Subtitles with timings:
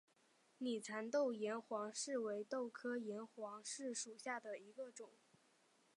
[0.57, 5.11] 拟蚕豆岩黄耆为豆科岩黄耆属下的一个种。